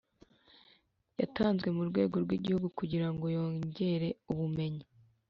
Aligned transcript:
Yatanzwe 1.19 1.67
mu 1.77 1.83
rwego 1.89 2.15
rw 2.23 2.31
igihugu 2.37 2.67
kugira 2.77 3.07
ngo 3.13 3.25
yongere 3.37 4.09
ubumenyi 4.31 4.85